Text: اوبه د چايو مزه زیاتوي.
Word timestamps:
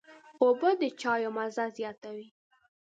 اوبه 0.41 0.69
د 0.81 0.83
چايو 1.01 1.31
مزه 1.37 1.65
زیاتوي. 1.77 2.27